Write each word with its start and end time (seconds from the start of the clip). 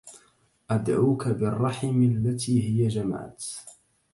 أدعوك 0.69 1.27
بالرحم 1.27 2.03
التي 2.03 2.69
هي 2.83 2.87
جمعت 2.87 3.43